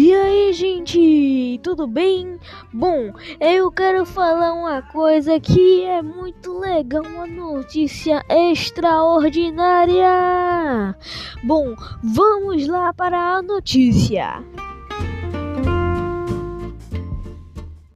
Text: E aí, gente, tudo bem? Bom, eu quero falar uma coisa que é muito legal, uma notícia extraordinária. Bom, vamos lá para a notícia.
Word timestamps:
E 0.00 0.14
aí, 0.14 0.52
gente, 0.52 1.58
tudo 1.60 1.88
bem? 1.88 2.38
Bom, 2.72 3.12
eu 3.40 3.68
quero 3.72 4.06
falar 4.06 4.54
uma 4.54 4.80
coisa 4.80 5.40
que 5.40 5.82
é 5.82 6.00
muito 6.00 6.56
legal, 6.56 7.02
uma 7.02 7.26
notícia 7.26 8.24
extraordinária. 8.30 10.94
Bom, 11.42 11.74
vamos 12.00 12.68
lá 12.68 12.92
para 12.92 13.38
a 13.38 13.42
notícia. 13.42 14.40